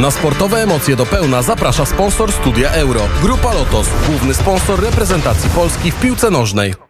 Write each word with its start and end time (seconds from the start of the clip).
Na 0.00 0.10
sportowe 0.10 0.62
emocje 0.62 0.96
do 0.96 1.06
pełna 1.06 1.42
zaprasza 1.42 1.86
sponsor 1.86 2.32
Studia 2.32 2.70
Euro. 2.70 3.08
Grupa 3.22 3.54
Lotos, 3.54 3.88
główny 4.08 4.34
sponsor 4.34 4.80
reprezentacji 4.80 5.50
Polski 5.50 5.90
w 5.90 6.00
piłce 6.00 6.30
nożnej. 6.30 6.89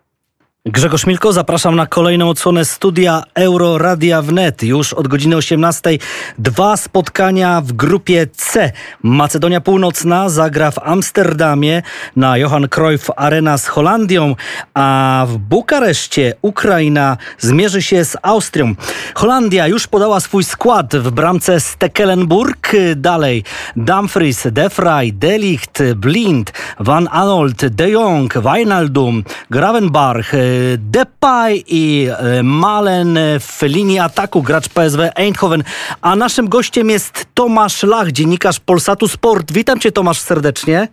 Grzegorz 0.66 1.06
Milko, 1.06 1.32
zapraszam 1.32 1.76
na 1.76 1.86
kolejną 1.86 2.28
odsłonę 2.28 2.64
studia 2.64 3.22
Euro 3.34 3.78
Radia 3.78 4.22
Wnet. 4.22 4.62
Już 4.62 4.92
od 4.92 5.08
godziny 5.08 5.36
18 5.36 5.90
dwa 6.38 6.76
spotkania 6.76 7.60
w 7.60 7.72
grupie 7.72 8.26
C. 8.32 8.72
Macedonia 9.02 9.60
Północna 9.60 10.28
zagra 10.28 10.70
w 10.70 10.78
Amsterdamie 10.78 11.82
na 12.16 12.36
Johan 12.36 12.68
Cruyff 12.68 13.10
Arena 13.16 13.58
z 13.58 13.66
Holandią, 13.66 14.36
a 14.74 15.26
w 15.28 15.38
Bukareszcie 15.38 16.34
Ukraina 16.42 17.16
zmierzy 17.38 17.82
się 17.82 18.04
z 18.04 18.16
Austrią. 18.22 18.74
Holandia 19.14 19.66
już 19.66 19.86
podała 19.86 20.20
swój 20.20 20.44
skład 20.44 20.96
w 20.96 21.10
bramce 21.10 21.60
Stekelenburg. 21.60 22.72
Dalej 22.96 23.44
Dumfries, 23.76 24.46
Defray, 24.50 25.12
Delicht, 25.12 25.82
Blind, 25.96 26.52
Van 26.80 27.08
Anolt, 27.12 27.66
De 27.66 27.90
Jong, 27.90 28.34
Wijnaldum, 28.34 29.24
Gravenbarch, 29.50 30.32
Depay 30.78 31.64
i 31.66 32.08
e, 32.18 32.42
Malen 32.42 33.18
w 33.40 33.62
linii 33.62 33.98
ataku, 33.98 34.42
gracz 34.42 34.68
PSW 34.68 35.02
Eindhoven. 35.14 35.64
A 36.00 36.16
naszym 36.16 36.48
gościem 36.48 36.90
jest 36.90 37.26
Tomasz 37.34 37.82
Lach, 37.82 38.12
dziennikarz 38.12 38.60
Polsatu 38.60 39.08
Sport. 39.08 39.52
Witam 39.52 39.80
cię 39.80 39.92
Tomasz 39.92 40.18
serdecznie. 40.18 40.88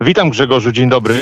Witam 0.00 0.30
Grzegorzu, 0.30 0.72
dzień 0.72 0.88
dobry. 0.88 1.14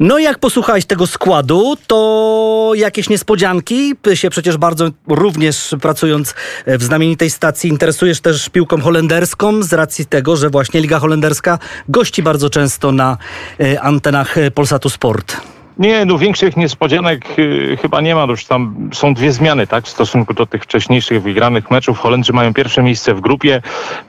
No 0.00 0.18
i 0.18 0.22
jak 0.22 0.38
posłuchałeś 0.38 0.84
tego 0.84 1.06
składu, 1.06 1.76
to 1.86 2.72
jakieś 2.74 3.08
niespodzianki? 3.08 3.94
Ty 4.02 4.16
się 4.16 4.30
przecież 4.30 4.56
bardzo 4.56 4.90
również 5.08 5.74
pracując 5.80 6.34
w 6.66 6.82
znamienitej 6.82 7.30
stacji 7.30 7.70
interesujesz 7.70 8.20
też 8.20 8.48
piłką 8.48 8.80
holenderską 8.80 9.62
z 9.62 9.72
racji 9.72 10.06
tego, 10.06 10.36
że 10.36 10.50
właśnie 10.50 10.80
Liga 10.80 10.98
Holenderska 10.98 11.58
gości 11.88 12.22
bardzo 12.22 12.50
często 12.50 12.92
na 12.92 13.16
e, 13.60 13.80
antenach 13.80 14.34
Polsatu 14.54 14.90
Sport. 14.90 15.53
Nie, 15.78 16.04
no 16.04 16.18
większych 16.18 16.56
niespodzianek 16.56 17.38
y, 17.38 17.78
chyba 17.82 18.00
nie 18.00 18.14
ma. 18.14 18.24
Już 18.24 18.44
tam 18.44 18.90
są 18.92 19.14
dwie 19.14 19.32
zmiany, 19.32 19.66
tak, 19.66 19.84
w 19.84 19.88
stosunku 19.88 20.34
do 20.34 20.46
tych 20.46 20.62
wcześniejszych 20.62 21.22
wygranych 21.22 21.70
meczów. 21.70 21.98
Holendrzy 21.98 22.32
mają 22.32 22.54
pierwsze 22.54 22.82
miejsce 22.82 23.14
w 23.14 23.20
grupie. 23.20 23.62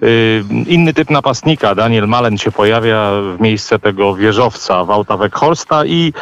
Y, 0.03 0.43
inny 0.67 0.93
typ 0.93 1.09
napastnika, 1.09 1.75
Daniel 1.75 2.07
Malen 2.07 2.37
się 2.37 2.51
pojawia 2.51 3.11
w 3.37 3.41
miejsce 3.41 3.79
tego 3.79 4.15
wieżowca 4.15 4.83
Wouta 4.83 5.17
Weghorsta 5.17 5.85
i 5.85 6.13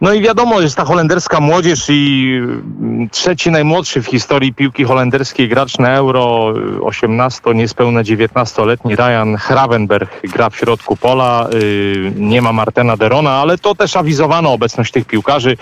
no 0.00 0.12
i 0.12 0.20
wiadomo, 0.20 0.60
jest 0.60 0.76
ta 0.76 0.84
holenderska 0.84 1.40
młodzież 1.40 1.86
i 1.88 2.32
mm, 2.42 3.08
trzeci 3.10 3.50
najmłodszy 3.50 4.02
w 4.02 4.06
historii 4.06 4.54
piłki 4.54 4.84
holenderskiej 4.84 5.48
gracz 5.48 5.78
na 5.78 5.90
Euro, 5.90 6.54
18, 6.82 7.40
niespełna 7.54 8.02
19-letni 8.02 8.96
Ryan 8.96 9.36
Hravenberg 9.36 10.20
gra 10.22 10.50
w 10.50 10.56
środku 10.56 10.96
pola. 10.96 11.48
Y, 11.54 12.12
nie 12.16 12.42
ma 12.42 12.52
Martena 12.52 12.96
Derona, 12.96 13.30
ale 13.30 13.58
to 13.58 13.74
też 13.74 13.96
awizowano 13.96 14.52
obecność 14.52 14.92
tych 14.92 15.06
piłkarzy. 15.06 15.56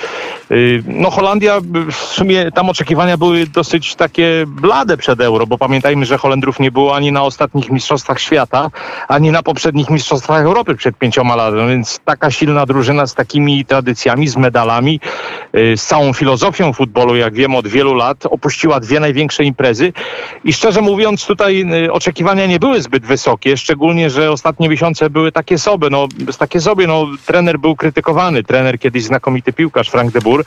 Y, 0.51 0.83
no 0.87 1.11
Holandia, 1.11 1.61
w 1.93 1.95
sumie 1.95 2.53
tam 2.53 2.71
oczekiwania 2.71 3.17
były 3.17 3.47
dosyć 3.47 3.95
takie 3.95 4.45
blade 4.47 4.97
przed 4.97 5.21
Euro, 5.21 5.47
bo 5.47 5.59
pamiętajmy, 5.59 6.07
że 6.07 6.19
Holendrów 6.19 6.61
nie 6.61 6.71
było 6.71 6.97
ani 6.97 7.13
na 7.13 7.23
ostatnich 7.23 7.71
Mistrzostwach 7.71 8.21
Świata, 8.21 8.71
ani 9.09 9.31
na 9.31 9.43
poprzednich 9.43 9.91
Mistrzostwach 9.91 10.43
Europy 10.43 10.75
przed 10.75 10.99
pięcioma 10.99 11.37
no 11.37 11.69
więc 11.69 12.01
taka 12.05 12.31
silna 12.31 12.67
drużyna 12.67 13.07
z 13.07 13.15
takimi 13.15 13.65
tradycjami 13.65 14.26
z 14.29 14.37
medalami, 14.37 15.01
y, 15.57 15.77
z 15.77 15.87
całą 15.87 16.13
filozofią 16.13 16.73
futbolu, 16.73 17.17
jak 17.17 17.35
wiem, 17.35 17.55
od 17.55 17.69
wielu 17.69 17.95
lat 17.95 18.27
opuściła 18.27 18.81
dwie 18.81 19.01
największe 19.01 19.45
imprezy. 19.45 19.93
I 20.45 20.53
szczerze 20.53 20.81
mówiąc 20.81 21.27
tutaj 21.27 21.67
y, 21.85 21.93
oczekiwania 21.93 22.47
nie 22.47 22.59
były 22.59 22.83
zbyt 22.83 23.07
wysokie, 23.07 23.57
szczególnie, 23.57 24.11
że 24.11 24.31
ostatnie 24.31 24.69
miesiące 24.69 25.11
były 25.11 25.33
takie 25.33 25.59
sobie, 25.59 25.91
no 25.91 26.09
takie 26.39 26.61
sobie, 26.61 26.87
no 26.87 27.07
trener 27.27 27.59
był 27.59 27.77
krytykowany, 27.77 28.43
trener 28.43 28.79
kiedyś 28.79 29.05
znakomity 29.05 29.53
piłkarz 29.53 29.91
Frank 29.91 30.13
de 30.13 30.21
Boer, 30.21 30.45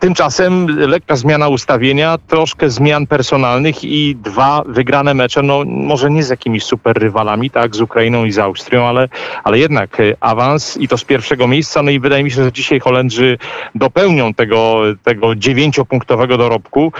Tymczasem 0.00 0.66
lekka 0.78 1.16
zmiana 1.16 1.48
ustawienia, 1.48 2.18
troszkę 2.18 2.70
zmian 2.70 3.06
personalnych 3.06 3.84
i 3.84 4.16
dwa 4.16 4.62
wygrane 4.66 5.14
mecze, 5.14 5.42
no 5.42 5.64
może 5.66 6.10
nie 6.10 6.22
z 6.22 6.28
jakimiś 6.28 6.64
super 6.64 6.96
rywalami, 6.96 7.50
tak, 7.50 7.76
z 7.76 7.80
Ukrainą 7.80 8.24
i 8.24 8.32
z 8.32 8.38
Austrią, 8.38 8.86
ale, 8.86 9.08
ale 9.44 9.58
jednak 9.58 10.00
e, 10.00 10.16
awans 10.20 10.76
i 10.76 10.88
to 10.88 10.98
z 10.98 11.04
pierwszego 11.04 11.48
miejsca. 11.48 11.82
No 11.82 11.90
i 11.90 12.00
wydaje 12.00 12.24
mi 12.24 12.30
się, 12.30 12.44
że 12.44 12.52
dzisiaj 12.52 12.80
Holendrzy 12.80 13.38
dopełnią 13.74 14.34
tego, 14.34 14.82
tego 15.04 15.34
dziewięciopunktowego 15.34 16.38
dorobku 16.38 16.92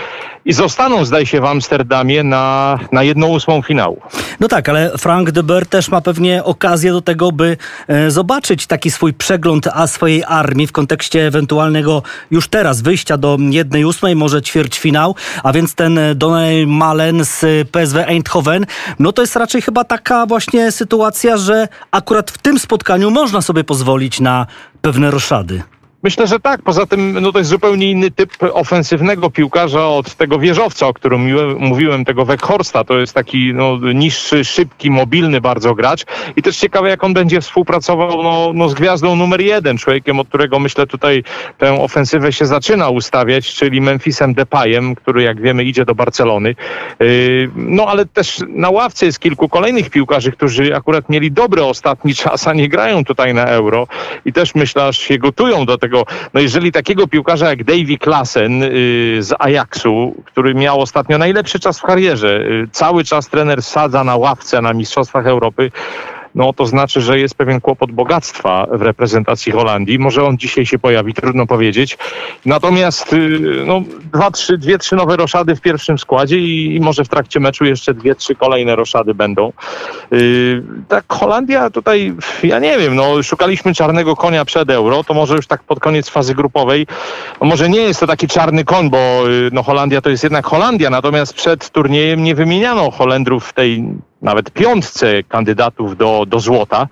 i 0.44 0.52
zostaną, 0.52 1.04
zdaje 1.04 1.26
się, 1.26 1.40
w 1.40 1.44
Amsterdamie 1.44 2.24
na, 2.24 2.78
na 2.92 3.02
jedną 3.02 3.26
ósmą 3.26 3.62
finału. 3.62 4.00
No 4.40 4.48
tak, 4.48 4.68
ale 4.68 4.98
Frank 4.98 5.30
de 5.30 5.42
Boer 5.42 5.66
też 5.66 5.88
ma 5.88 6.00
pewnie 6.00 6.44
okazję 6.44 6.92
do 6.92 7.00
tego, 7.00 7.32
by 7.32 7.56
e, 7.88 8.10
zobaczyć 8.10 8.66
taki 8.66 8.90
swój 8.90 9.14
przegląd 9.14 9.66
a 9.66 9.86
swojej 9.86 10.24
armii 10.24 10.66
w 10.66 10.72
kontekście 10.72 11.26
ewentualnego 11.26 12.02
już 12.30 12.48
teraz 12.48 12.82
wyjścia 12.90 13.16
do 13.16 13.38
jednej 13.50 13.84
ósmej, 13.84 14.16
może 14.16 14.42
ćwierćfinał, 14.42 15.14
a 15.42 15.52
więc 15.52 15.74
ten 15.74 15.98
e, 15.98 16.14
Donny 16.14 16.66
Malen 16.66 17.24
z 17.24 17.68
PSW 17.68 17.98
Eindhoven, 18.06 18.66
no 18.98 19.12
to 19.12 19.22
jest 19.22 19.36
raczej 19.36 19.62
chyba 19.62 19.84
taka 19.84 20.26
właśnie 20.26 20.72
sytuacja, 20.72 21.36
że 21.36 21.68
akurat 21.90 22.30
w 22.30 22.38
tym 22.38 22.58
spotkaniu 22.58 23.10
można 23.10 23.42
sobie 23.42 23.64
pozwolić 23.64 24.20
na 24.20 24.46
pewne 24.82 25.10
roszady. 25.10 25.62
Myślę, 26.02 26.26
że 26.26 26.40
tak. 26.40 26.62
Poza 26.62 26.86
tym 26.86 27.18
no 27.20 27.32
to 27.32 27.38
jest 27.38 27.50
zupełnie 27.50 27.90
inny 27.90 28.10
typ 28.10 28.30
ofensywnego 28.52 29.30
piłkarza 29.30 29.88
od 29.88 30.14
tego 30.14 30.38
wieżowca, 30.38 30.86
o 30.86 30.94
którym 30.94 31.20
mówiłem, 31.58 32.04
tego 32.04 32.24
Weghorsta. 32.24 32.84
To 32.84 32.98
jest 32.98 33.14
taki 33.14 33.54
no, 33.54 33.78
niższy, 33.94 34.44
szybki, 34.44 34.90
mobilny 34.90 35.40
bardzo 35.40 35.74
gracz. 35.74 36.04
I 36.36 36.42
też 36.42 36.56
ciekawe, 36.56 36.88
jak 36.88 37.04
on 37.04 37.14
będzie 37.14 37.40
współpracował 37.40 38.22
no, 38.22 38.52
no, 38.54 38.68
z 38.68 38.74
gwiazdą 38.74 39.16
numer 39.16 39.40
jeden, 39.40 39.78
człowiekiem, 39.78 40.20
od 40.20 40.28
którego 40.28 40.58
myślę 40.58 40.86
tutaj 40.86 41.24
tę 41.58 41.80
ofensywę 41.80 42.32
się 42.32 42.46
zaczyna 42.46 42.88
ustawiać, 42.88 43.54
czyli 43.54 43.80
Memphisem 43.80 44.34
Depayem, 44.34 44.94
który 44.94 45.22
jak 45.22 45.40
wiemy 45.40 45.64
idzie 45.64 45.84
do 45.84 45.94
Barcelony. 45.94 46.54
Yy, 47.00 47.50
no 47.56 47.86
ale 47.86 48.06
też 48.06 48.38
na 48.48 48.70
ławce 48.70 49.06
jest 49.06 49.18
kilku 49.18 49.48
kolejnych 49.48 49.90
piłkarzy, 49.90 50.32
którzy 50.32 50.76
akurat 50.76 51.08
mieli 51.08 51.32
dobry 51.32 51.64
ostatni 51.64 52.14
czas, 52.24 52.48
a 52.48 52.52
nie 52.52 52.68
grają 52.68 53.04
tutaj 53.04 53.34
na 53.34 53.44
Euro. 53.44 53.86
I 54.24 54.32
też 54.32 54.54
myślę, 54.54 54.84
aż 54.84 54.98
się 54.98 55.18
gotują 55.18 55.66
do 55.66 55.78
tego 55.78 55.89
no 56.34 56.40
jeżeli 56.40 56.72
takiego 56.72 57.06
piłkarza 57.06 57.50
jak 57.50 57.64
Davy 57.64 57.98
Klassen 57.98 58.62
y, 58.62 58.66
z 59.20 59.34
Ajaxu, 59.38 60.14
który 60.24 60.54
miał 60.54 60.80
ostatnio 60.80 61.18
najlepszy 61.18 61.60
czas 61.60 61.80
w 61.80 61.82
karierze, 61.82 62.40
y, 62.40 62.68
cały 62.72 63.04
czas 63.04 63.28
trener 63.28 63.62
sadza 63.62 64.04
na 64.04 64.16
ławce 64.16 64.62
na 64.62 64.72
Mistrzostwach 64.72 65.26
Europy, 65.26 65.70
no 66.34 66.52
to 66.52 66.66
znaczy, 66.66 67.00
że 67.00 67.18
jest 67.18 67.34
pewien 67.34 67.60
kłopot 67.60 67.92
bogactwa 67.92 68.66
w 68.72 68.82
reprezentacji 68.82 69.52
Holandii. 69.52 69.98
Może 69.98 70.24
on 70.24 70.38
dzisiaj 70.38 70.66
się 70.66 70.78
pojawi, 70.78 71.14
trudno 71.14 71.46
powiedzieć. 71.46 71.98
Natomiast 72.46 73.12
y, 73.12 73.40
no, 73.66 73.82
dwa, 74.12 74.30
trzy, 74.30 74.58
dwie, 74.58 74.78
trzy 74.78 74.96
nowe 74.96 75.16
roszady 75.16 75.56
w 75.56 75.60
pierwszym 75.60 75.98
składzie 75.98 76.38
i, 76.38 76.76
i 76.76 76.80
może 76.80 77.04
w 77.04 77.08
trakcie 77.08 77.40
meczu 77.40 77.64
jeszcze 77.64 77.94
dwie, 77.94 78.14
trzy 78.14 78.34
kolejne 78.34 78.76
roszady 78.76 79.14
będą. 79.14 79.52
Yy, 80.10 80.62
tak, 80.88 81.04
Holandia 81.08 81.70
tutaj, 81.70 82.14
ja 82.42 82.58
nie 82.58 82.78
wiem, 82.78 82.96
no 82.96 83.22
szukaliśmy 83.22 83.74
czarnego 83.74 84.16
konia 84.16 84.44
przed 84.44 84.70
Euro, 84.70 85.04
to 85.04 85.14
może 85.14 85.36
już 85.36 85.46
tak 85.46 85.62
pod 85.62 85.80
koniec 85.80 86.08
fazy 86.08 86.34
grupowej, 86.34 86.86
no, 87.40 87.46
może 87.46 87.68
nie 87.68 87.80
jest 87.80 88.00
to 88.00 88.06
taki 88.06 88.28
czarny 88.28 88.64
koń, 88.64 88.90
bo 88.90 89.28
yy, 89.28 89.50
no, 89.52 89.62
Holandia 89.62 90.00
to 90.00 90.10
jest 90.10 90.24
jednak 90.24 90.46
Holandia, 90.46 90.90
natomiast 90.90 91.34
przed 91.34 91.70
turniejem 91.70 92.24
nie 92.24 92.34
wymieniano 92.34 92.90
Holendrów 92.90 93.48
w 93.48 93.52
tej 93.52 93.84
nawet 94.22 94.50
piątce 94.50 95.22
kandydatów 95.22 95.96
do, 95.96 96.24
do 96.26 96.40
złota 96.40 96.88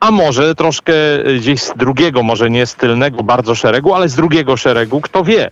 a 0.00 0.10
może 0.10 0.54
troszkę 0.54 0.92
gdzieś 1.38 1.62
z 1.62 1.74
drugiego, 1.76 2.22
może 2.22 2.50
nie 2.50 2.66
z 2.66 2.74
tylnego 2.74 3.22
bardzo 3.22 3.54
szeregu, 3.54 3.94
ale 3.94 4.08
z 4.08 4.14
drugiego 4.14 4.56
szeregu, 4.56 5.00
kto 5.00 5.24
wie. 5.24 5.50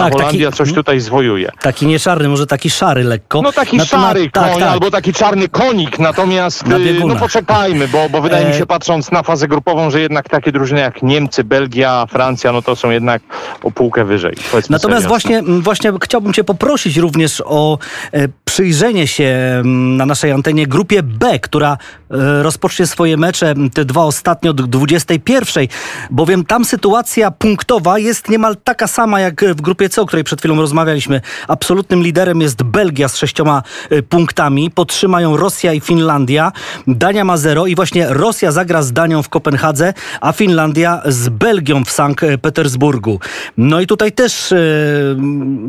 Ta 0.00 0.10
tak, 0.10 0.12
Holandia 0.12 0.50
taki, 0.50 0.58
coś 0.58 0.72
tutaj 0.72 1.00
zwojuje. 1.00 1.50
Taki 1.60 1.86
nie 1.86 1.98
czarny, 1.98 2.28
może 2.28 2.46
taki 2.46 2.70
szary 2.70 3.04
lekko. 3.04 3.42
No 3.42 3.52
taki 3.52 3.80
szary 3.80 4.24
na, 4.34 4.40
koń, 4.40 4.50
tak, 4.50 4.58
tak. 4.58 4.62
albo 4.62 4.90
taki 4.90 5.12
czarny 5.12 5.48
konik, 5.48 5.98
natomiast 5.98 6.62
y, 6.62 7.04
no 7.06 7.16
poczekajmy, 7.16 7.88
bo, 7.88 8.08
bo 8.08 8.20
wydaje 8.20 8.46
mi 8.48 8.54
się 8.54 8.62
e- 8.62 8.66
patrząc 8.66 9.10
na 9.10 9.22
fazę 9.22 9.48
grupową, 9.48 9.90
że 9.90 10.00
jednak 10.00 10.28
takie 10.28 10.52
drużyny 10.52 10.80
jak 10.80 11.02
Niemcy, 11.02 11.44
Belgia, 11.44 12.06
Francja, 12.10 12.52
no 12.52 12.62
to 12.62 12.76
są 12.76 12.90
jednak 12.90 13.22
o 13.62 13.70
półkę 13.70 14.04
wyżej. 14.04 14.34
Natomiast 14.70 15.06
właśnie, 15.06 15.42
właśnie 15.42 15.92
chciałbym 16.02 16.32
cię 16.32 16.44
poprosić 16.44 16.96
również 16.96 17.42
o 17.46 17.78
e, 18.12 18.28
przyjrzenie 18.44 19.06
się 19.06 19.62
na 19.96 20.06
naszej 20.06 20.32
antenie 20.32 20.66
grupie 20.66 21.02
B, 21.02 21.38
która 21.38 21.72
e, 22.10 22.42
rozpocznie 22.42 22.86
swoje 22.86 23.16
mecze, 23.16 23.54
te 23.74 23.84
dwa 23.84 24.04
ostatnio 24.04 24.52
do 24.52 24.66
21, 24.66 25.66
bowiem 26.10 26.44
tam 26.44 26.64
sytuacja 26.64 27.30
punktowa 27.30 27.98
jest 27.98 28.28
niemal 28.28 28.56
taka 28.64 28.86
sama 28.86 29.20
jak 29.20 29.44
w 29.44 29.60
grupie 29.60 29.88
O 29.98 30.06
której 30.06 30.24
przed 30.24 30.38
chwilą 30.38 30.56
rozmawialiśmy, 30.56 31.20
absolutnym 31.48 32.02
liderem 32.02 32.40
jest 32.40 32.62
Belgia 32.62 33.08
z 33.08 33.16
sześcioma 33.16 33.62
y, 33.92 34.02
punktami. 34.02 34.70
Potrzymają 34.70 35.36
Rosja 35.36 35.72
i 35.72 35.80
Finlandia. 35.80 36.52
Dania 36.86 37.24
ma 37.24 37.36
zero 37.36 37.66
i 37.66 37.74
właśnie 37.74 38.06
Rosja 38.08 38.52
zagra 38.52 38.82
z 38.82 38.92
Danią 38.92 39.22
w 39.22 39.28
Kopenhadze, 39.28 39.94
a 40.20 40.32
Finlandia 40.32 41.02
z 41.04 41.28
Belgią 41.28 41.84
w 41.84 41.90
Sankt 41.90 42.24
Petersburgu. 42.42 43.20
No 43.56 43.80
i 43.80 43.86
tutaj 43.86 44.12
też 44.12 44.52
y, 44.52 45.16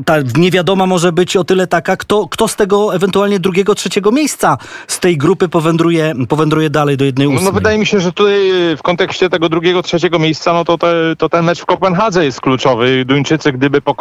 ta 0.05 0.15
niewiadoma 0.37 0.85
może 0.85 1.11
być 1.11 1.37
o 1.37 1.43
tyle 1.43 1.67
taka, 1.67 1.97
kto, 1.97 2.27
kto 2.27 2.47
z 2.47 2.55
tego 2.55 2.95
ewentualnie 2.95 3.39
drugiego, 3.39 3.75
trzeciego 3.75 4.11
miejsca 4.11 4.57
z 4.87 4.99
tej 4.99 5.17
grupy 5.17 5.49
powędruje, 5.49 6.13
powędruje 6.29 6.69
dalej 6.69 6.97
do 6.97 7.05
jednej 7.05 7.27
ósmej. 7.27 7.45
No 7.45 7.51
wydaje 7.51 7.77
mi 7.77 7.85
się, 7.85 7.99
że 7.99 8.11
tutaj 8.11 8.71
y, 8.71 8.77
w 8.77 8.81
kontekście 8.81 9.29
tego 9.29 9.49
drugiego, 9.49 9.83
trzeciego 9.83 10.19
miejsca, 10.19 10.53
no 10.53 10.65
to, 10.65 10.77
te, 10.77 11.15
to 11.17 11.29
ten 11.29 11.45
mecz 11.45 11.61
w 11.61 11.65
Kopenhadze 11.65 12.25
jest 12.25 12.41
kluczowy. 12.41 13.05
Duńczycy, 13.05 13.51
gdyby 13.51 13.81
pokonali 13.81 14.00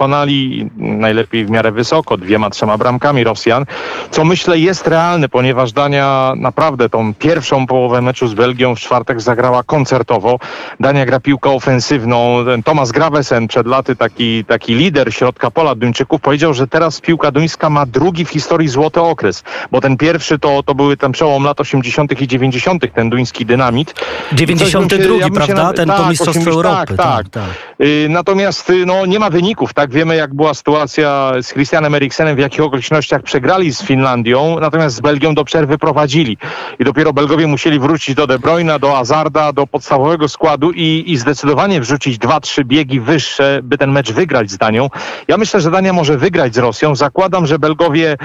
najlepiej 0.76 1.44
w 1.44 1.50
miarę 1.50 1.72
wysoko, 1.72 2.16
dwiema, 2.16 2.50
trzema 2.50 2.78
bramkami 2.78 3.24
Rosjan, 3.24 3.66
co 4.10 4.24
myślę 4.24 4.58
jest 4.58 4.86
realne, 4.86 5.28
ponieważ 5.28 5.72
Dania 5.72 6.32
naprawdę 6.36 6.88
tą 6.88 7.14
pierwszą 7.14 7.66
połowę 7.66 8.02
meczu 8.02 8.28
z 8.28 8.34
Belgią 8.34 8.74
w 8.74 8.80
czwartek 8.80 9.20
zagrała 9.20 9.62
koncertowo. 9.62 10.38
Dania 10.80 11.06
gra 11.06 11.20
piłkę 11.20 11.50
ofensywną. 11.50 12.44
Ten 12.44 12.62
Thomas 12.62 12.92
Gravesen 12.92 13.48
przed 13.48 13.66
laty, 13.66 13.96
taki, 13.96 14.44
taki 14.44 14.74
lider 14.74 15.14
środka 15.14 15.50
pola 15.50 15.74
Duńczyków, 15.74 16.20
powiedział, 16.20 16.54
że 16.54 16.68
teraz 16.68 17.00
piłka 17.00 17.30
duńska 17.30 17.70
ma 17.70 17.86
drugi 17.86 18.24
w 18.24 18.30
historii 18.30 18.68
złoty 18.68 19.00
okres, 19.00 19.42
bo 19.70 19.80
ten 19.80 19.96
pierwszy 19.96 20.38
to, 20.38 20.62
to 20.62 20.74
były 20.74 20.96
ten 20.96 21.12
przełom 21.12 21.44
lat 21.44 21.60
80. 21.60 22.20
i 22.20 22.28
90., 22.28 22.94
ten 22.94 23.10
duński 23.10 23.46
dynamit. 23.46 23.94
92, 24.32 25.14
ja 25.14 25.30
prawda? 25.30 25.54
Na... 25.54 25.72
Ten 25.72 25.88
tak, 25.88 25.98
to 25.98 26.08
Mistrzostwo 26.08 26.40
80, 26.40 26.56
Europy. 26.56 26.96
Tak, 26.96 26.96
tak. 26.96 27.28
tak. 27.28 27.69
Y, 27.82 28.08
natomiast 28.10 28.70
y, 28.70 28.86
no, 28.86 29.06
nie 29.06 29.18
ma 29.18 29.30
wyników, 29.30 29.74
tak? 29.74 29.90
Wiemy, 29.90 30.16
jak 30.16 30.34
była 30.34 30.54
sytuacja 30.54 31.32
z 31.42 31.52
Christianem 31.52 31.94
Eriksenem, 31.94 32.36
w 32.36 32.38
jakich 32.38 32.60
okolicznościach 32.60 33.22
przegrali 33.22 33.74
z 33.74 33.82
Finlandią, 33.82 34.60
natomiast 34.60 34.96
z 34.96 35.00
Belgią 35.00 35.34
do 35.34 35.44
przerwy 35.44 35.78
prowadzili. 35.78 36.36
I 36.78 36.84
dopiero 36.84 37.12
Belgowie 37.12 37.46
musieli 37.46 37.78
wrócić 37.78 38.14
do 38.14 38.26
De 38.26 38.38
do 38.80 38.98
Azarda, 38.98 39.52
do 39.52 39.66
podstawowego 39.66 40.28
składu 40.28 40.70
i, 40.72 41.04
i 41.06 41.16
zdecydowanie 41.16 41.80
wrzucić 41.80 42.18
dwa, 42.18 42.40
trzy 42.40 42.64
biegi 42.64 43.00
wyższe, 43.00 43.60
by 43.62 43.78
ten 43.78 43.90
mecz 43.90 44.12
wygrać 44.12 44.50
z 44.50 44.58
Danią. 44.58 44.90
Ja 45.28 45.36
myślę, 45.36 45.60
że 45.60 45.70
Dania 45.70 45.92
może 45.92 46.18
wygrać 46.18 46.54
z 46.54 46.58
Rosją. 46.58 46.96
Zakładam, 46.96 47.46
że 47.46 47.58
Belgowie 47.58 48.16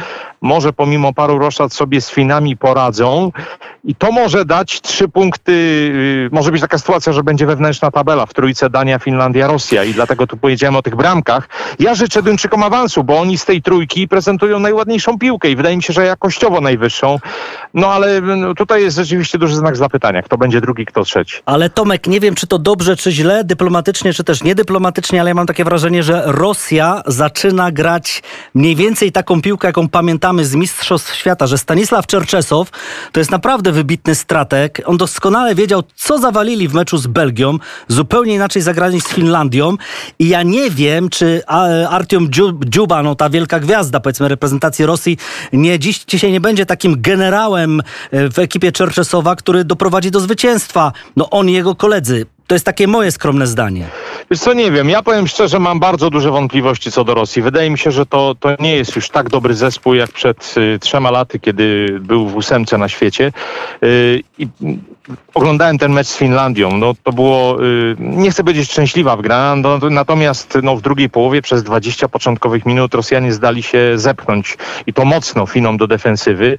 może 0.42 0.74
pomimo 0.74 1.14
paru 1.14 1.40
roszad 1.40 1.74
sobie 1.74 2.02
z 2.02 2.12
Finami 2.12 2.58
poradzą 2.58 3.32
i 3.84 3.96
to 3.96 4.12
może 4.12 4.46
dać 4.46 4.82
trzy 4.82 5.08
punkty. 5.08 5.52
Y, 5.52 6.30
może 6.32 6.52
być 6.52 6.62
taka 6.62 6.78
sytuacja, 6.78 7.14
że 7.14 7.24
będzie 7.24 7.46
wewnętrzna 7.46 7.92
tabela 7.92 8.26
w 8.26 8.34
trójce 8.34 8.70
Dania, 8.70 9.00
Finlandia, 9.00 9.45
Rosja 9.48 9.84
i 9.84 9.94
dlatego 9.94 10.28
tu 10.28 10.38
powiedziałem 10.38 10.76
o 10.76 10.82
tych 10.82 10.96
bramkach. 10.96 11.50
Ja 11.80 11.96
życzę 11.96 12.24
Duńczykom 12.24 12.64
awansu, 12.64 13.04
bo 13.04 13.20
oni 13.20 13.38
z 13.38 13.46
tej 13.46 13.62
trójki 13.62 14.08
prezentują 14.08 14.60
najładniejszą 14.60 15.20
piłkę 15.20 15.50
i 15.50 15.56
wydaje 15.56 15.78
mi 15.78 15.84
się, 15.84 15.94
że 15.94 16.06
jakościowo 16.06 16.62
najwyższą. 16.62 17.20
No 17.74 17.88
ale 17.88 18.22
no, 18.22 18.56
tutaj 18.56 18.82
jest 18.82 18.98
rzeczywiście 18.98 19.38
duży 19.38 19.56
znak 19.56 19.78
zapytania, 19.78 20.22
kto 20.22 20.38
będzie 20.38 20.62
drugi, 20.62 20.86
kto 20.86 21.04
trzeci. 21.04 21.42
Ale 21.46 21.70
Tomek, 21.70 22.08
nie 22.08 22.20
wiem 22.20 22.36
czy 22.36 22.48
to 22.48 22.60
dobrze, 22.60 22.96
czy 22.96 23.12
źle, 23.12 23.44
dyplomatycznie, 23.44 24.14
czy 24.14 24.24
też 24.24 24.44
niedyplomatycznie, 24.44 25.22
ale 25.22 25.30
ja 25.30 25.34
mam 25.36 25.48
takie 25.48 25.64
wrażenie, 25.64 26.04
że 26.04 26.24
Rosja 26.26 27.04
zaczyna 27.08 27.72
grać 27.72 28.24
mniej 28.54 28.76
więcej 28.76 29.12
taką 29.12 29.42
piłkę, 29.42 29.68
jaką 29.68 29.90
pamiętamy 29.90 30.46
z 30.46 30.56
Mistrzostw 30.56 31.16
Świata, 31.16 31.48
że 31.48 31.58
Stanisław 31.58 32.08
Czerczesow 32.08 32.70
to 33.12 33.20
jest 33.20 33.32
naprawdę 33.32 33.72
wybitny 33.72 34.16
stratek. 34.16 34.82
On 34.86 34.98
doskonale 34.98 35.56
wiedział, 35.56 35.84
co 35.96 36.18
zawalili 36.18 36.68
w 36.68 36.74
meczu 36.74 36.98
z 36.98 37.08
Belgią, 37.08 37.58
zupełnie 37.88 38.34
inaczej 38.34 38.62
zagrali 38.62 39.02
z 39.02 39.08
Finlandią 39.08 39.35
i 40.20 40.28
ja 40.28 40.44
nie 40.44 40.72
wiem, 40.72 41.10
czy 41.10 41.46
Artiom 41.90 42.30
Dziuba, 42.66 43.04
no 43.04 43.16
ta 43.16 43.30
wielka 43.30 43.60
gwiazda 43.60 44.00
powiedzmy 44.00 44.28
reprezentacji 44.28 44.86
Rosji, 44.86 45.18
nie 45.54 45.80
dziś 45.80 46.04
dzisiaj 46.08 46.32
nie 46.32 46.42
będzie 46.42 46.66
takim 46.66 47.02
generałem 47.02 47.82
e, 48.12 48.30
w 48.30 48.40
ekipie 48.40 48.72
Czerczesowa, 48.72 49.36
który 49.36 49.66
doprowadzi 49.66 50.12
do 50.12 50.20
zwycięstwa. 50.20 50.92
No 51.16 51.30
on 51.30 51.50
i 51.50 51.54
jego 51.54 51.76
koledzy. 51.76 52.35
To 52.48 52.56
jest 52.56 52.66
takie 52.66 52.88
moje 52.88 53.12
skromne 53.12 53.48
zdanie. 53.48 53.88
Wiesz 54.32 54.40
co, 54.40 54.54
nie 54.54 54.72
wiem. 54.72 54.90
Ja 54.90 55.04
powiem 55.04 55.28
szczerze, 55.28 55.60
mam 55.60 55.80
bardzo 55.80 56.10
duże 56.10 56.32
wątpliwości 56.32 56.92
co 56.92 57.04
do 57.04 57.14
Rosji. 57.14 57.42
Wydaje 57.42 57.70
mi 57.70 57.78
się, 57.78 57.92
że 57.92 58.06
to, 58.06 58.36
to 58.40 58.50
nie 58.60 58.76
jest 58.76 58.96
już 58.96 59.10
tak 59.10 59.30
dobry 59.30 59.54
zespół 59.54 59.94
jak 59.94 60.12
przed 60.12 60.56
y, 60.58 60.80
trzema 60.80 61.12
laty, 61.12 61.40
kiedy 61.40 61.88
był 62.02 62.28
w 62.28 62.36
ósemce 62.36 62.78
na 62.78 62.90
świecie. 62.90 63.32
Y, 63.84 64.24
I 64.38 64.48
oglądałem 65.34 65.78
ten 65.78 65.92
mecz 65.92 66.08
z 66.08 66.18
Finlandią. 66.18 66.78
No 66.78 66.94
to 67.04 67.14
było, 67.14 67.64
y, 67.64 67.96
nie 68.00 68.32
chcę 68.32 68.44
powiedzieć 68.44 68.72
szczęśliwa 68.72 69.16
wgra, 69.18 69.56
no, 69.56 69.80
natomiast 69.90 70.58
no, 70.64 70.76
w 70.76 70.82
drugiej 70.82 71.10
połowie 71.10 71.42
przez 71.42 71.64
20 71.64 72.08
początkowych 72.08 72.66
minut 72.66 72.94
Rosjanie 72.94 73.34
zdali 73.34 73.64
się 73.64 73.80
zepchnąć 73.96 74.58
i 74.88 74.94
to 74.94 75.06
mocno 75.06 75.46
Finom 75.46 75.78
do 75.78 75.88
defensywy 75.88 76.58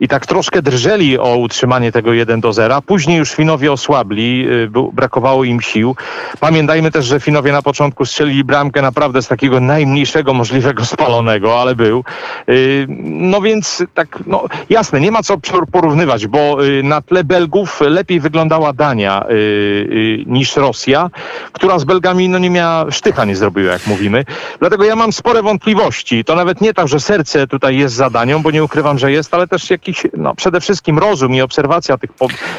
i 0.00 0.08
tak 0.08 0.26
troszkę 0.26 0.62
drżeli 0.62 1.18
o 1.18 1.36
utrzymanie 1.36 1.92
tego 1.92 2.12
1 2.12 2.40
do 2.40 2.52
0. 2.52 2.82
Później 2.82 3.18
już 3.18 3.30
Finowie 3.30 3.72
osłabli, 3.72 4.46
y, 4.48 4.70
brakowało 4.92 5.27
im 5.44 5.60
sił. 5.60 5.96
Pamiętajmy 6.40 6.90
też, 6.90 7.06
że 7.06 7.20
Finowie 7.20 7.52
na 7.52 7.62
początku 7.62 8.06
strzelili 8.06 8.44
bramkę 8.44 8.82
naprawdę 8.82 9.22
z 9.22 9.28
takiego 9.28 9.60
najmniejszego 9.60 10.34
możliwego 10.34 10.84
spalonego, 10.84 11.60
ale 11.60 11.76
był. 11.76 12.04
Y, 12.48 12.86
no 12.98 13.40
więc 13.40 13.84
tak, 13.94 14.18
no 14.26 14.44
jasne, 14.70 15.00
nie 15.00 15.10
ma 15.10 15.22
co 15.22 15.36
porównywać, 15.72 16.26
bo 16.26 16.56
na 16.82 17.02
tle 17.02 17.24
Belgów 17.24 17.80
lepiej 17.80 18.20
wyglądała 18.20 18.72
Dania 18.72 19.24
y, 19.30 19.32
y, 19.32 20.24
niż 20.26 20.56
Rosja, 20.56 21.10
która 21.52 21.78
z 21.78 21.84
Belgami 21.84 22.28
no, 22.28 22.38
nie 22.38 22.50
miała 22.50 22.90
sztycha, 22.90 23.24
nie 23.24 23.36
zrobiła, 23.36 23.72
jak 23.72 23.86
mówimy. 23.86 24.24
Dlatego 24.60 24.84
ja 24.84 24.96
mam 24.96 25.12
spore 25.12 25.42
wątpliwości. 25.42 26.24
To 26.24 26.34
nawet 26.34 26.60
nie 26.60 26.74
tak, 26.74 26.88
że 26.88 27.00
serce 27.00 27.46
tutaj 27.46 27.76
jest 27.76 27.94
za 27.94 28.10
Danią, 28.10 28.42
bo 28.42 28.50
nie 28.50 28.64
ukrywam, 28.64 28.98
że 28.98 29.12
jest, 29.12 29.34
ale 29.34 29.48
też 29.48 29.70
jakiś, 29.70 30.06
no 30.16 30.34
przede 30.34 30.60
wszystkim 30.60 30.98
rozum 30.98 31.34
i 31.34 31.40
obserwacja 31.40 31.98
tych 31.98 32.10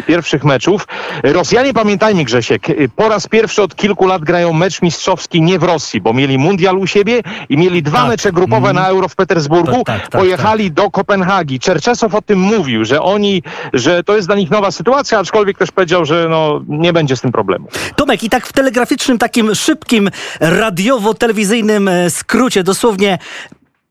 pierwszych 0.07 0.44
meczów. 0.44 0.88
Rosjanie, 1.24 1.74
pamiętajmy 1.74 2.24
Grzesiek, 2.24 2.58
y, 2.69 2.89
po 2.95 3.09
raz 3.09 3.27
pierwszy 3.27 3.61
od 3.61 3.75
kilku 3.75 4.07
lat 4.07 4.21
grają 4.21 4.53
mecz 4.53 4.81
mistrzowski 4.81 5.41
nie 5.41 5.59
w 5.59 5.63
Rosji, 5.63 6.01
bo 6.01 6.13
mieli 6.13 6.38
mundial 6.38 6.77
u 6.77 6.88
siebie 6.88 7.21
i 7.50 7.57
mieli 7.57 7.83
dwa 7.83 7.97
tak. 7.97 8.07
mecze 8.07 8.31
grupowe 8.31 8.73
na 8.73 8.88
Euro 8.88 9.07
w 9.07 9.15
Petersburgu. 9.15 9.83
Tak, 9.83 9.85
tak, 9.85 10.01
tak 10.01 10.21
Pojechali 10.21 10.65
tak. 10.65 10.73
do 10.73 10.91
Kopenhagi. 10.91 11.59
Czerczesow 11.59 12.15
o 12.15 12.21
tym 12.21 12.39
mówił, 12.39 12.85
że 12.85 13.01
oni, 13.01 13.44
że 13.73 14.03
to 14.03 14.15
jest 14.15 14.27
dla 14.27 14.35
nich 14.35 14.51
nowa 14.51 14.71
sytuacja, 14.71 15.19
aczkolwiek 15.19 15.57
też 15.57 15.71
powiedział, 15.71 16.06
że 16.06 16.27
no, 16.29 16.61
nie 16.67 16.94
będzie 16.94 17.15
z 17.15 17.21
tym 17.21 17.31
problemu. 17.31 17.67
Tomek, 17.95 18.23
i 18.23 18.29
tak 18.29 18.47
w 18.47 18.53
telegraficznym, 18.53 19.17
takim 19.17 19.56
szybkim, 19.56 20.09
radiowo-telewizyjnym 20.39 21.88
e, 21.88 22.09
skrócie, 22.09 22.63
dosłownie 22.63 23.17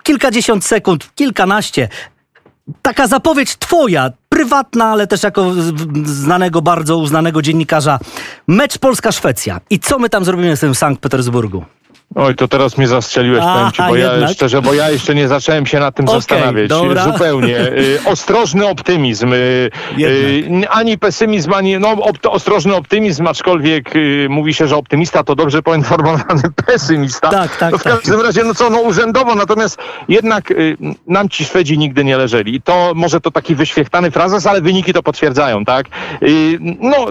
kilkadziesiąt 0.02 0.64
sekund, 0.64 1.10
kilkanaście, 1.14 1.88
taka 2.82 3.06
zapowiedź 3.06 3.56
twoja, 3.56 4.10
prywatna, 4.28 4.84
ale 4.84 5.06
też 5.06 5.22
jako 5.22 5.52
znanego, 6.04 6.62
bardzo 6.62 6.96
uznanego 6.96 7.42
dziennikarza. 7.42 7.98
Mecz 8.48 8.78
Polska-Szwecja. 8.78 9.60
I 9.70 9.78
co 9.78 9.98
my 9.98 10.08
tam 10.08 10.24
zrobimy 10.24 10.56
w 10.56 10.60
tym 10.60 10.74
Sankt 10.74 11.02
Petersburgu? 11.02 11.64
Oj, 12.14 12.34
to 12.34 12.48
teraz 12.48 12.78
mnie 12.78 12.88
zastrzeliłeś, 12.88 13.42
A, 13.42 13.54
powiem 13.54 13.72
ci, 13.72 13.82
bo 13.82 13.96
ja 13.96 14.28
szczerze, 14.28 14.62
bo 14.62 14.74
ja 14.74 14.90
jeszcze 14.90 15.14
nie 15.14 15.28
zacząłem 15.28 15.66
się 15.66 15.78
nad 15.78 15.94
tym 15.94 16.04
okay, 16.04 16.16
zastanawiać. 16.16 16.68
Dobra. 16.68 17.04
Zupełnie. 17.04 17.58
Y, 17.58 17.98
ostrożny 18.12 18.66
optymizm. 18.66 19.32
Y, 19.32 19.70
y, 19.98 20.68
ani 20.70 20.98
pesymizm, 20.98 21.52
ani 21.52 21.78
no, 21.78 21.90
op 21.90 22.18
ostrożny 22.26 22.76
optymizm, 22.76 23.26
aczkolwiek 23.26 23.94
mówi 24.28 24.54
się, 24.54 24.68
że 24.68 24.76
optymista 24.76 25.24
to 25.24 25.34
dobrze 25.34 25.62
poinformowany 25.62 26.42
pesymista. 26.66 27.28
Tak, 27.28 27.56
tak. 27.56 27.72
No 27.72 27.78
w 27.78 27.82
każdym 27.82 28.16
tak. 28.16 28.26
razie, 28.26 28.44
no 28.44 28.54
co, 28.54 28.70
no 28.70 28.80
urzędowo, 28.80 29.34
natomiast 29.34 29.78
jednak 30.08 30.54
nam 31.06 31.28
ci 31.28 31.44
Szwedzi 31.44 31.78
nigdy 31.78 32.04
nie 32.04 32.16
leżeli. 32.16 32.54
I 32.54 32.62
to 32.62 32.92
może 32.94 33.20
to 33.20 33.30
taki 33.30 33.54
wyświechtany 33.54 34.10
frazes, 34.10 34.46
ale 34.46 34.60
wyniki 34.60 34.92
to 34.92 35.02
potwierdzają, 35.02 35.64
tak? 35.64 35.86
No, 36.80 37.06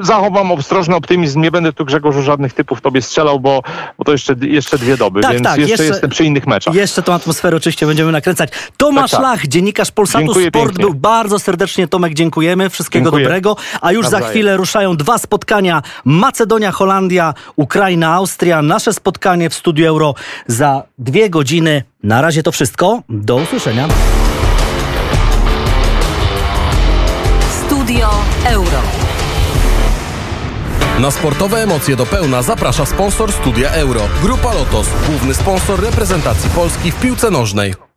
zachowam 0.00 0.52
ostrożny 0.52 0.96
optymizm, 0.96 1.40
nie 1.40 1.50
będę 1.50 1.72
tu 1.72 1.84
Grzegorzu 1.84 2.22
żadnych 2.22 2.52
typów 2.52 2.80
tobie 2.80 3.02
strzelał, 3.02 3.40
bo, 3.40 3.62
bo 3.98 4.04
to 4.04 4.12
jeszcze 4.12 4.37
jeszcze 4.42 4.78
dwie 4.78 4.96
doby, 4.96 5.20
tak, 5.20 5.32
więc 5.32 5.44
tak, 5.44 5.58
jeszcze, 5.58 5.70
jeszcze, 5.70 5.84
jestem 5.84 6.10
przy 6.10 6.24
innych 6.24 6.46
meczach. 6.46 6.74
Jeszcze 6.74 7.02
tą 7.02 7.14
atmosferę 7.14 7.56
oczywiście 7.56 7.86
będziemy 7.86 8.12
nakręcać. 8.12 8.50
Tomasz 8.76 9.10
tak, 9.10 9.20
tak. 9.20 9.30
Lach, 9.30 9.46
dziennikarz 9.46 9.90
Polsatu 9.90 10.24
Dziękuję 10.24 10.46
Sport 10.48 10.66
pięknie. 10.66 10.84
był 10.84 10.94
bardzo 10.94 11.38
serdecznie. 11.38 11.88
Tomek, 11.88 12.14
dziękujemy. 12.14 12.70
Wszystkiego 12.70 13.04
Dziękuję. 13.04 13.24
dobrego. 13.24 13.56
A 13.80 13.92
już 13.92 14.02
Nawzajem. 14.02 14.26
za 14.26 14.30
chwilę 14.30 14.56
ruszają 14.56 14.96
dwa 14.96 15.18
spotkania. 15.18 15.82
Macedonia, 16.04 16.72
Holandia, 16.72 17.34
Ukraina, 17.56 18.14
Austria. 18.14 18.62
Nasze 18.62 18.92
spotkanie 18.92 19.50
w 19.50 19.54
Studiu 19.54 19.86
Euro 19.86 20.14
za 20.46 20.82
dwie 20.98 21.30
godziny. 21.30 21.82
Na 22.02 22.20
razie 22.22 22.42
to 22.42 22.52
wszystko. 22.52 23.02
Do 23.08 23.36
usłyszenia. 23.36 23.88
Studio 27.66 28.10
Euro. 28.46 28.82
Na 31.00 31.10
sportowe 31.10 31.62
emocje 31.62 31.96
do 31.96 32.06
pełna 32.06 32.42
zaprasza 32.42 32.86
sponsor 32.86 33.32
Studia 33.32 33.70
Euro. 33.70 34.00
Grupa 34.22 34.54
Lotos, 34.54 34.88
główny 35.08 35.34
sponsor 35.34 35.80
reprezentacji 35.80 36.50
Polski 36.50 36.92
w 36.92 37.00
piłce 37.00 37.30
nożnej. 37.30 37.87